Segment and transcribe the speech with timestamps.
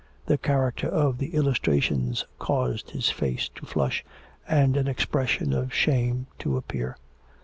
[0.25, 4.03] The character of the illustrations caused his face to flush,
[4.47, 6.97] and an expression of shame to appear.